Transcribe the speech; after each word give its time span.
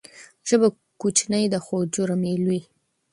ژبه 0.49 0.67
کوچنۍ 1.01 1.45
ده 1.53 1.59
خو 1.65 1.75
جرم 1.93 2.21
یې 2.29 2.35
لوی. 2.43 2.61